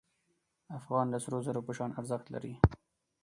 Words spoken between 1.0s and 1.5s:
د سرو